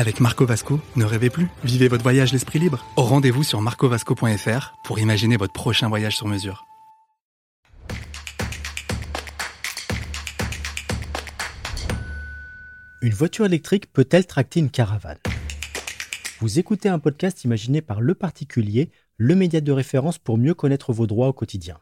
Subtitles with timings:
[0.00, 2.86] Avec Marco Vasco, ne rêvez plus, vivez votre voyage l'esprit libre.
[2.94, 6.66] Au rendez-vous sur marcovasco.fr pour imaginer votre prochain voyage sur mesure.
[13.02, 15.18] Une voiture électrique peut-elle tracter une caravane?
[16.38, 20.92] Vous écoutez un podcast imaginé par Le Particulier, le média de référence pour mieux connaître
[20.92, 21.76] vos droits au quotidien.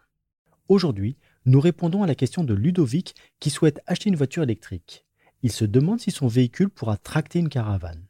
[0.70, 5.05] Aujourd'hui, nous répondons à la question de Ludovic qui souhaite acheter une voiture électrique.
[5.46, 8.08] Il se demande si son véhicule pourra tracter une caravane.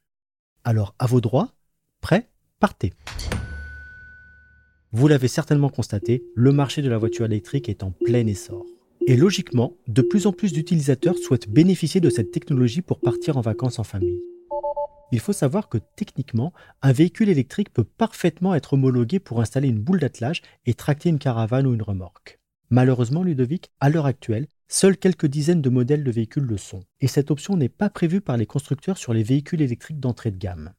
[0.65, 1.53] Alors, à vos droits
[2.01, 2.95] Prêt Partez
[4.91, 8.65] Vous l'avez certainement constaté, le marché de la voiture électrique est en plein essor.
[9.07, 13.43] Et logiquement, de plus en plus d'utilisateurs souhaitent bénéficier de cette technologie pour partir en
[13.43, 14.23] vacances en famille.
[15.13, 19.83] Il faut savoir que techniquement, un véhicule électrique peut parfaitement être homologué pour installer une
[19.83, 22.41] boule d'attelage et tracter une caravane ou une remorque.
[22.71, 27.07] Malheureusement, Ludovic, à l'heure actuelle, seuls quelques dizaines de modèles de véhicules le sont, et
[27.07, 30.73] cette option n'est pas prévue par les constructeurs sur les véhicules électriques d'entrée de gamme.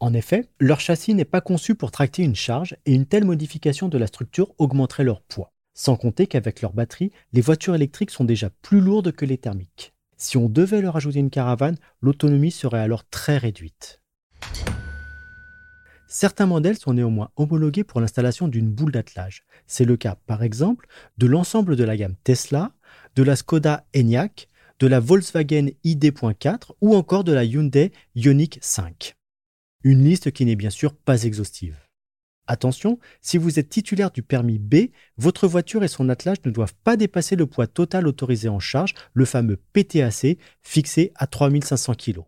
[0.00, 3.88] En effet, leur châssis n'est pas conçu pour tracter une charge et une telle modification
[3.88, 5.52] de la structure augmenterait leur poids.
[5.74, 9.94] Sans compter qu'avec leur batterie, les voitures électriques sont déjà plus lourdes que les thermiques.
[10.16, 14.00] Si on devait leur ajouter une caravane, l'autonomie serait alors très réduite.
[16.18, 19.44] Certains modèles sont néanmoins homologués pour l'installation d'une boule d'attelage.
[19.66, 22.72] C'est le cas, par exemple, de l'ensemble de la gamme Tesla,
[23.16, 29.14] de la Skoda Enyaq, de la Volkswagen ID.4 ou encore de la Hyundai Ioniq 5.
[29.84, 31.76] Une liste qui n'est bien sûr pas exhaustive.
[32.46, 34.86] Attention, si vous êtes titulaire du permis B,
[35.18, 38.94] votre voiture et son attelage ne doivent pas dépasser le poids total autorisé en charge,
[39.12, 42.20] le fameux PTAC, fixé à 3500 kg.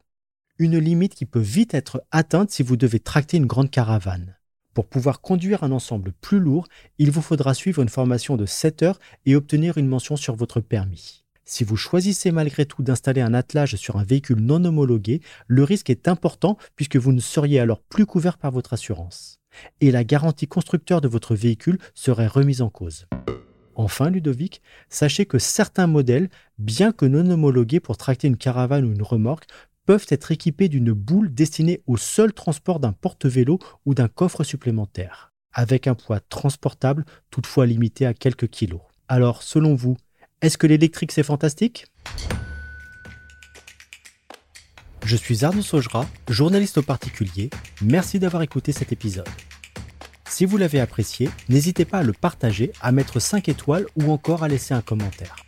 [0.60, 4.36] Une limite qui peut vite être atteinte si vous devez tracter une grande caravane.
[4.74, 6.66] Pour pouvoir conduire un ensemble plus lourd,
[6.98, 10.60] il vous faudra suivre une formation de 7 heures et obtenir une mention sur votre
[10.60, 11.24] permis.
[11.44, 15.90] Si vous choisissez malgré tout d'installer un attelage sur un véhicule non homologué, le risque
[15.90, 19.38] est important puisque vous ne seriez alors plus couvert par votre assurance
[19.80, 23.06] et la garantie constructeur de votre véhicule serait remise en cause.
[23.74, 28.92] Enfin, Ludovic, sachez que certains modèles, bien que non homologués pour tracter une caravane ou
[28.92, 29.46] une remorque,
[29.88, 35.32] peuvent être équipés d'une boule destinée au seul transport d'un porte-vélo ou d'un coffre supplémentaire,
[35.54, 38.82] avec un poids transportable toutefois limité à quelques kilos.
[39.08, 39.96] Alors, selon vous,
[40.42, 41.86] est-ce que l'électrique c'est fantastique?
[45.06, 47.48] Je suis Arnaud Saugera, journaliste au particulier.
[47.80, 49.26] Merci d'avoir écouté cet épisode.
[50.28, 54.42] Si vous l'avez apprécié, n'hésitez pas à le partager, à mettre 5 étoiles ou encore
[54.42, 55.47] à laisser un commentaire.